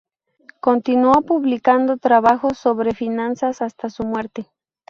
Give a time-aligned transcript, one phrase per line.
[0.61, 4.47] Continuó publicando trabajos sobre finanzas hasta su muerte.